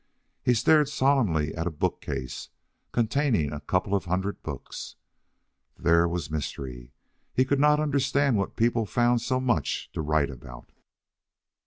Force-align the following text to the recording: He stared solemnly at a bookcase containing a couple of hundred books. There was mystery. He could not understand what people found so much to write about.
He 0.41 0.55
stared 0.55 0.89
solemnly 0.89 1.53
at 1.53 1.67
a 1.67 1.69
bookcase 1.69 2.49
containing 2.91 3.53
a 3.53 3.59
couple 3.59 3.93
of 3.93 4.05
hundred 4.05 4.41
books. 4.41 4.95
There 5.77 6.07
was 6.07 6.31
mystery. 6.31 6.91
He 7.35 7.45
could 7.45 7.59
not 7.59 7.79
understand 7.79 8.35
what 8.35 8.55
people 8.55 8.87
found 8.87 9.21
so 9.21 9.39
much 9.39 9.91
to 9.93 10.01
write 10.01 10.31
about. 10.31 10.71